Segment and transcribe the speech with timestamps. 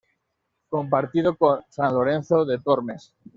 [0.67, 3.13] Compartido con San Lorenzo de Tormes.